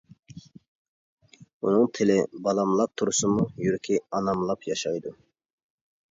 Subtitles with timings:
[1.65, 2.15] ئۇنىڭ تىلى
[2.47, 5.13] «بالام» لاپ تۇرسىمۇ، يۈرىكى «ئانام» لاپ ياشايدۇ.